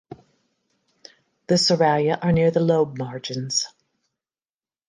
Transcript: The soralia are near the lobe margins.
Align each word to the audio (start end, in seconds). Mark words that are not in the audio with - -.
The 1.45 1.53
soralia 1.57 2.17
are 2.23 2.31
near 2.31 2.49
the 2.49 2.59
lobe 2.59 2.97
margins. 2.97 3.67